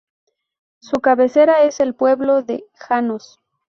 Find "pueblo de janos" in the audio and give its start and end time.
1.93-3.39